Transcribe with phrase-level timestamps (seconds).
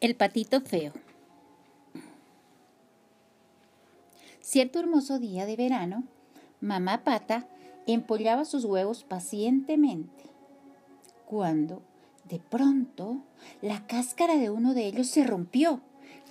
[0.00, 0.92] El patito feo.
[4.40, 6.04] Cierto hermoso día de verano,
[6.60, 7.48] mamá pata
[7.88, 10.22] empollaba sus huevos pacientemente,
[11.26, 11.82] cuando
[12.28, 13.16] de pronto
[13.60, 15.80] la cáscara de uno de ellos se rompió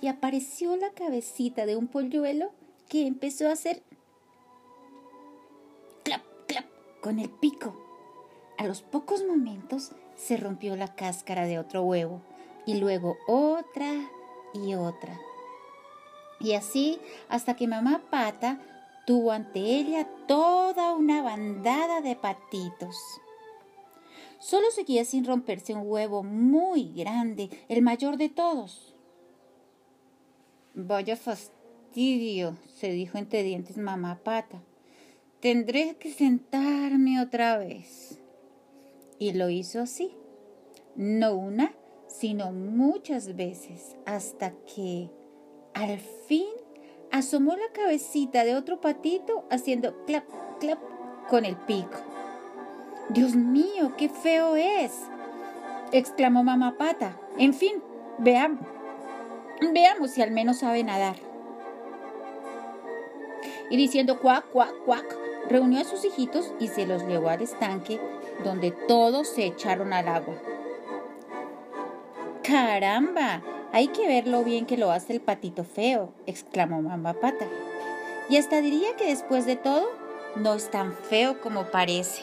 [0.00, 2.52] y apareció la cabecita de un polluelo
[2.88, 3.82] que empezó a hacer
[6.04, 6.64] clap, clap
[7.02, 7.76] con el pico.
[8.56, 12.22] A los pocos momentos se rompió la cáscara de otro huevo
[12.68, 14.10] y luego otra
[14.52, 15.18] y otra.
[16.38, 17.00] Y así
[17.30, 18.60] hasta que mamá pata
[19.06, 22.94] tuvo ante ella toda una bandada de patitos.
[24.38, 28.94] Solo seguía sin romperse un huevo muy grande, el mayor de todos.
[30.74, 34.60] Vaya fastidio, se dijo entre dientes mamá pata.
[35.40, 38.18] Tendré que sentarme otra vez.
[39.18, 40.12] Y lo hizo así.
[40.96, 41.72] No una,
[42.08, 45.10] sino muchas veces, hasta que
[45.74, 46.48] al fin
[47.12, 50.24] asomó la cabecita de otro patito haciendo clap,
[50.58, 50.78] clap
[51.28, 51.98] con el pico.
[53.10, 54.92] Dios mío, qué feo es,
[55.92, 57.18] exclamó mamá pata.
[57.38, 57.82] En fin,
[58.18, 58.66] veamos,
[59.72, 61.16] veamos si al menos sabe nadar.
[63.70, 65.16] Y diciendo cuac, cuac, cuac,
[65.48, 68.00] reunió a sus hijitos y se los llevó al estanque,
[68.44, 70.34] donde todos se echaron al agua.
[72.48, 73.42] ¡Caramba!
[73.72, 77.46] Hay que ver lo bien que lo hace el patito feo, exclamó mamá pata.
[78.30, 79.86] Y hasta diría que después de todo,
[80.34, 82.22] no es tan feo como parece.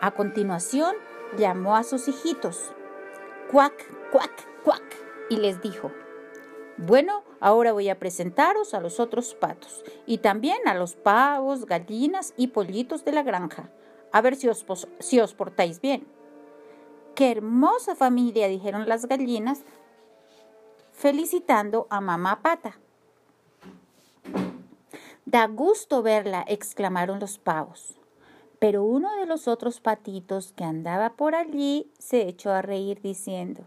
[0.00, 0.96] A continuación,
[1.38, 2.72] llamó a sus hijitos.
[3.52, 3.74] Cuac,
[4.10, 4.82] cuac, cuac,
[5.28, 5.92] y les dijo,
[6.76, 12.34] bueno, ahora voy a presentaros a los otros patos y también a los pavos, gallinas
[12.36, 13.70] y pollitos de la granja.
[14.10, 14.66] A ver si os,
[14.98, 16.08] si os portáis bien.
[17.20, 18.48] ¡Qué hermosa familia!
[18.48, 19.60] dijeron las gallinas,
[20.90, 22.78] felicitando a mamá pata.
[25.26, 27.98] Da gusto verla, exclamaron los pavos.
[28.58, 33.64] Pero uno de los otros patitos que andaba por allí se echó a reír diciendo,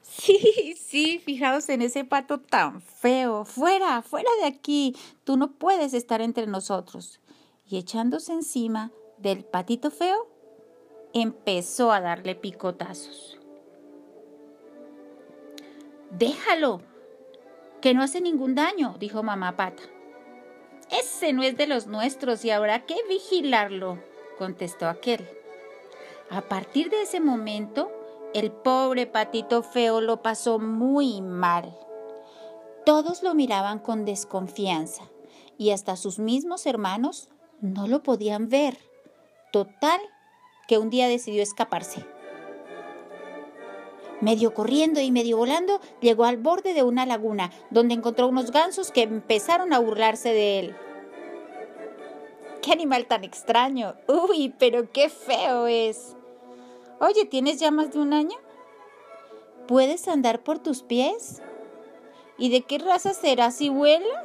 [0.00, 3.44] Sí, sí, fijaos en ese pato tan feo.
[3.44, 4.96] Fuera, fuera de aquí.
[5.24, 7.20] Tú no puedes estar entre nosotros.
[7.66, 10.34] Y echándose encima del patito feo,
[11.12, 13.38] empezó a darle picotazos.
[16.10, 16.80] Déjalo,
[17.80, 19.82] que no hace ningún daño, dijo mamá pata.
[20.90, 23.98] Ese no es de los nuestros y habrá que vigilarlo,
[24.38, 25.28] contestó aquel.
[26.30, 27.90] A partir de ese momento,
[28.34, 31.76] el pobre patito feo lo pasó muy mal.
[32.84, 35.04] Todos lo miraban con desconfianza
[35.58, 37.28] y hasta sus mismos hermanos
[37.60, 38.78] no lo podían ver.
[39.52, 40.00] Total
[40.66, 42.04] que un día decidió escaparse.
[44.20, 48.90] Medio corriendo y medio volando, llegó al borde de una laguna, donde encontró unos gansos
[48.90, 50.76] que empezaron a burlarse de él.
[52.62, 53.94] ¡Qué animal tan extraño!
[54.08, 56.16] ¡Uy, pero qué feo es!
[56.98, 58.36] Oye, ¿tienes ya más de un año?
[59.68, 61.42] ¿Puedes andar por tus pies?
[62.38, 64.24] ¿Y de qué raza serás si vuela?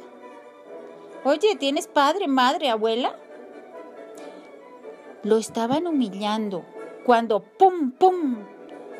[1.24, 3.16] Oye, ¿tienes padre, madre, abuela?
[5.24, 6.64] Lo estaban humillando
[7.06, 8.44] cuando ¡pum, pum!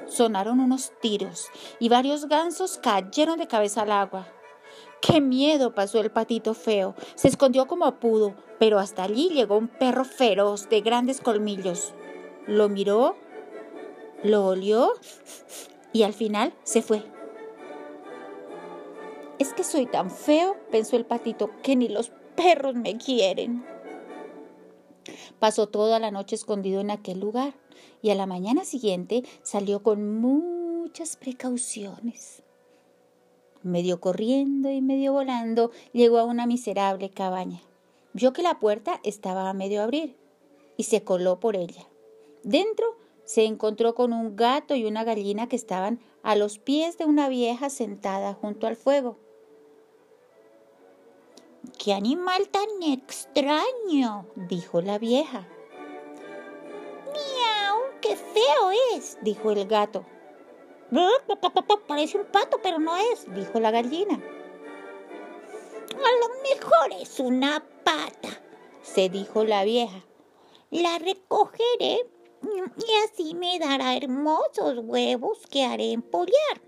[0.06, 4.28] sonaron unos tiros y varios gansos cayeron de cabeza al agua.
[5.00, 5.74] ¡Qué miedo!
[5.74, 6.94] pasó el patito feo.
[7.16, 11.92] Se escondió como pudo, pero hasta allí llegó un perro feroz de grandes colmillos.
[12.46, 13.16] Lo miró,
[14.22, 14.92] lo olió
[15.92, 17.02] y al final se fue.
[19.40, 23.66] Es que soy tan feo, pensó el patito, que ni los perros me quieren.
[25.42, 27.54] Pasó toda la noche escondido en aquel lugar
[28.00, 32.44] y a la mañana siguiente salió con muchas precauciones.
[33.64, 37.60] Medio corriendo y medio volando, llegó a una miserable cabaña.
[38.12, 40.16] Vio que la puerta estaba a medio abrir
[40.76, 41.88] y se coló por ella.
[42.44, 47.04] Dentro se encontró con un gato y una gallina que estaban a los pies de
[47.04, 49.18] una vieja sentada junto al fuego.
[51.78, 54.26] ¡Qué animal tan extraño!
[54.36, 55.46] dijo la vieja.
[57.06, 57.78] ¡Miau!
[58.00, 59.18] ¡Qué feo es!
[59.22, 60.04] dijo el gato.
[61.86, 64.14] Parece un pato, pero no es, dijo la gallina.
[65.94, 68.40] A lo mejor es una pata,
[68.82, 70.04] se dijo la vieja.
[70.70, 72.06] La recogeré
[72.42, 76.62] y así me dará hermosos huevos que haré empollar.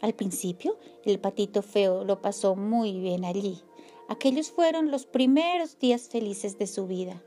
[0.00, 3.62] Al principio, el patito feo lo pasó muy bien allí.
[4.10, 7.22] Aquellos fueron los primeros días felices de su vida.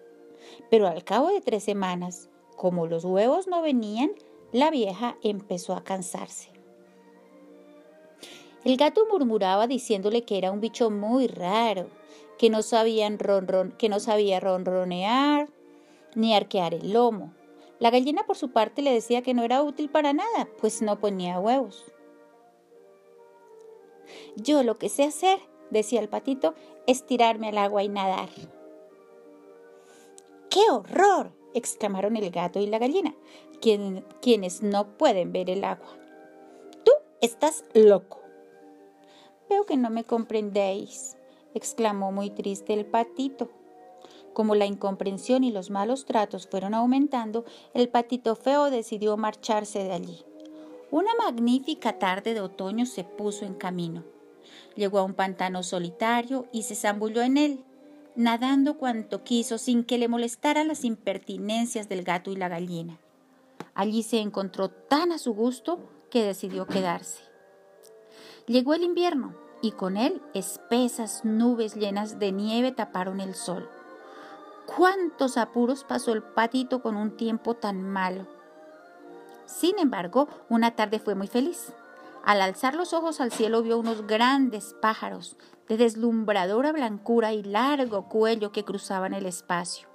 [0.70, 4.12] Pero al cabo de tres semanas, como los huevos no venían,
[4.52, 6.50] la vieja empezó a cansarse.
[8.66, 11.88] El gato murmuraba diciéndole que era un bicho muy raro,
[12.38, 13.10] que no, sabía
[14.42, 15.48] ronronear
[16.16, 17.34] ni arquear el lomo.
[17.80, 21.00] La gallina por su parte le decía que no era útil para nada, pues no
[21.00, 21.86] ponía huevos.
[24.36, 25.40] Yo lo que sé hacer,
[25.70, 26.54] decía el patito,
[26.88, 28.30] es tirarme al agua y nadar.
[30.50, 31.32] ¡Qué horror!
[31.54, 33.16] exclamaron el gato y la gallina,
[34.22, 35.98] quienes no pueden ver el agua.
[36.84, 38.22] Tú estás loco.
[39.50, 41.18] Veo que no me comprendéis,
[41.54, 43.50] exclamó muy triste el patito.
[44.34, 49.92] Como la incomprensión y los malos tratos fueron aumentando, el patito feo decidió marcharse de
[49.92, 50.26] allí.
[50.90, 54.04] Una magnífica tarde de otoño se puso en camino.
[54.76, 57.64] Llegó a un pantano solitario y se zambulló en él,
[58.16, 63.00] nadando cuanto quiso sin que le molestaran las impertinencias del gato y la gallina.
[63.76, 65.80] Allí se encontró tan a su gusto
[66.10, 67.24] que decidió quedarse.
[68.46, 73.70] Llegó el invierno y con él espesas nubes llenas de nieve taparon el sol.
[74.66, 78.28] ¿Cuántos apuros pasó el patito con un tiempo tan malo?
[79.46, 81.74] Sin embargo, una tarde fue muy feliz.
[82.24, 85.36] Al alzar los ojos al cielo vio unos grandes pájaros
[85.68, 89.90] de deslumbradora blancura y largo cuello que cruzaban el espacio.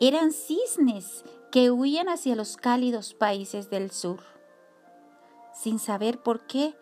[0.00, 4.20] Eran cisnes que huían hacia los cálidos países del sur.
[5.52, 6.74] Sin saber por qué,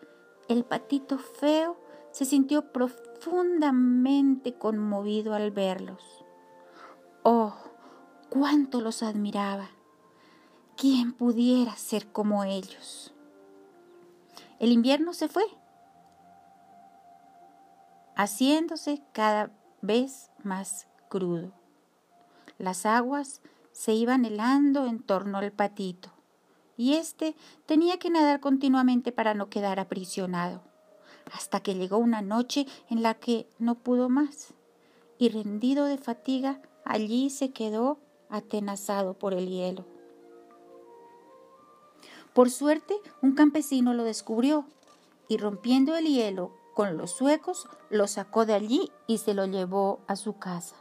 [0.47, 1.77] el patito feo
[2.11, 6.01] se sintió profundamente conmovido al verlos.
[7.23, 7.55] Oh,
[8.29, 9.71] cuánto los admiraba.
[10.77, 13.13] ¿Quién pudiera ser como ellos?
[14.59, 15.43] El invierno se fue,
[18.15, 19.51] haciéndose cada
[19.81, 21.51] vez más crudo.
[22.57, 26.09] Las aguas se iban helando en torno al patito
[26.75, 30.61] y éste tenía que nadar continuamente para no quedar aprisionado,
[31.31, 34.53] hasta que llegó una noche en la que no pudo más,
[35.19, 37.99] y rendido de fatiga, allí se quedó
[38.29, 39.85] atenazado por el hielo.
[42.37, 44.67] Por suerte, un campesino lo descubrió
[45.27, 50.01] y rompiendo el hielo con los suecos, lo sacó de allí y se lo llevó
[50.05, 50.75] a su casa.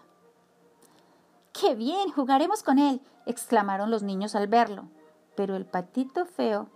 [1.59, 2.11] ¡Qué bien!
[2.11, 4.91] Jugaremos con él, exclamaron los niños al verlo
[5.35, 6.69] pero el patito feo,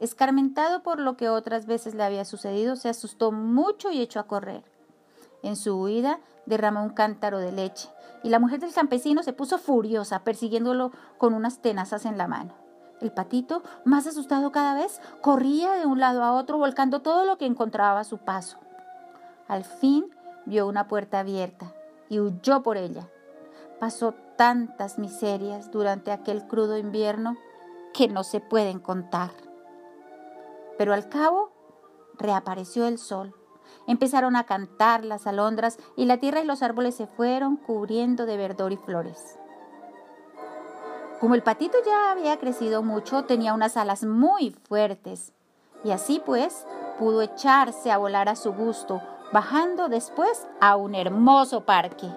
[0.00, 4.26] escarmentado por lo que otras veces le había sucedido, se asustó mucho y echó a
[4.26, 4.64] correr.
[5.42, 7.88] En su huida derramó un cántaro de leche
[8.22, 12.65] y la mujer del campesino se puso furiosa persiguiéndolo con unas tenazas en la mano.
[13.00, 17.36] El patito, más asustado cada vez, corría de un lado a otro volcando todo lo
[17.36, 18.58] que encontraba a su paso.
[19.48, 20.06] Al fin
[20.46, 21.74] vio una puerta abierta
[22.08, 23.08] y huyó por ella.
[23.78, 27.36] Pasó tantas miserias durante aquel crudo invierno
[27.92, 29.30] que no se pueden contar.
[30.78, 31.50] Pero al cabo
[32.18, 33.34] reapareció el sol.
[33.86, 38.36] Empezaron a cantar las alondras y la tierra y los árboles se fueron cubriendo de
[38.36, 39.38] verdor y flores.
[41.20, 45.32] Como el patito ya había crecido mucho, tenía unas alas muy fuertes
[45.82, 46.66] y así pues
[46.98, 49.00] pudo echarse a volar a su gusto,
[49.32, 52.08] bajando después a un hermoso parque.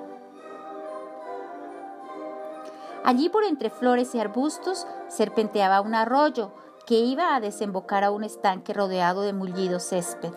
[3.03, 6.51] Allí por entre flores y arbustos serpenteaba un arroyo
[6.85, 10.33] que iba a desembocar a un estanque rodeado de mullido césped.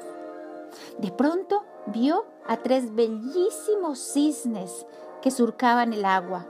[0.99, 4.87] De pronto vio a tres bellísimos cisnes
[5.21, 6.47] que surcaban el agua.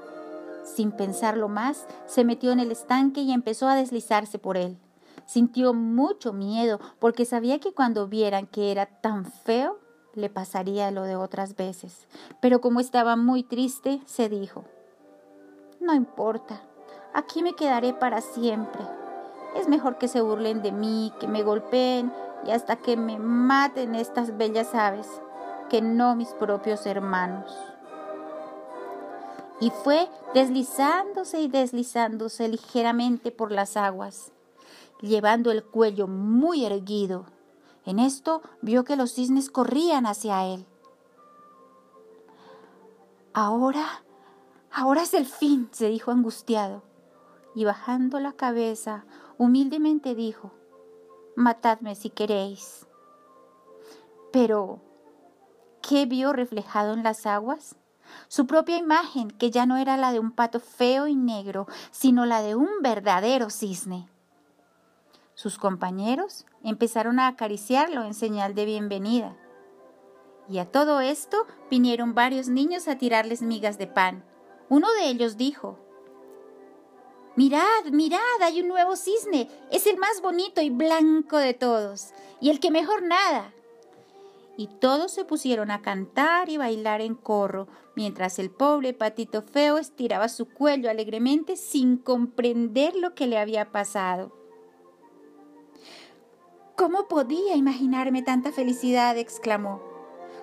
[0.63, 4.79] Sin pensarlo más, se metió en el estanque y empezó a deslizarse por él.
[5.27, 9.79] Sintió mucho miedo porque sabía que cuando vieran que era tan feo,
[10.15, 12.07] le pasaría lo de otras veces.
[12.41, 14.65] Pero como estaba muy triste, se dijo,
[15.81, 16.61] no importa,
[17.15, 18.83] aquí me quedaré para siempre.
[19.57, 22.13] Es mejor que se burlen de mí, que me golpeen
[22.47, 25.09] y hasta que me maten estas bellas aves,
[25.69, 27.72] que no mis propios hermanos.
[29.63, 34.33] Y fue deslizándose y deslizándose ligeramente por las aguas,
[35.01, 37.25] llevando el cuello muy erguido.
[37.87, 40.67] En esto vio que los cisnes corrían hacia él.
[43.33, 44.03] Ahora
[44.75, 46.83] Ahora es el fin, se dijo angustiado,
[47.55, 49.05] y bajando la cabeza,
[49.37, 50.51] humildemente dijo,
[51.37, 52.87] Matadme si queréis.
[54.33, 54.81] Pero,
[55.83, 57.77] ¿qué vio reflejado en las aguas?
[58.29, 62.27] Su propia imagen, que ya no era la de un pato feo y negro, sino
[62.27, 64.09] la de un verdadero cisne.
[65.35, 69.37] Sus compañeros empezaron a acariciarlo en señal de bienvenida.
[70.49, 74.25] Y a todo esto vinieron varios niños a tirarles migas de pan
[74.73, 75.79] uno de ellos dijo,
[77.37, 79.51] Mirad, mirad, hay un nuevo cisne.
[79.71, 83.53] Es el más bonito y blanco de todos, y el que mejor nada.
[84.57, 89.79] Y todos se pusieron a cantar y bailar en corro, mientras el pobre patito feo
[89.79, 94.33] estiraba su cuello alegremente sin comprender lo que le había pasado.
[96.77, 99.17] ¿Cómo podía imaginarme tanta felicidad?
[99.17, 99.83] exclamó,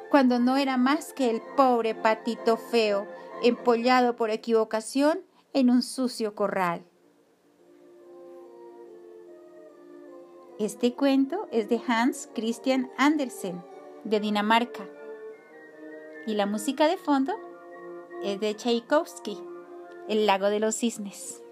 [0.10, 3.08] cuando no era más que el pobre patito feo,
[3.44, 5.22] empollado por equivocación
[5.54, 6.86] en un sucio corral.
[10.60, 13.64] Este cuento es de Hans Christian Andersen,
[14.04, 14.88] de Dinamarca.
[16.26, 17.34] Y la música de fondo
[18.24, 19.38] es de Tchaikovsky,
[20.08, 21.44] El lago de los cisnes.